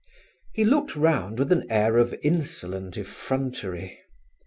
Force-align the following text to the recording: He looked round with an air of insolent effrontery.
He 0.55 0.65
looked 0.65 0.95
round 0.95 1.37
with 1.37 1.51
an 1.51 1.67
air 1.69 1.97
of 1.99 2.15
insolent 2.23 2.97
effrontery. 2.97 3.99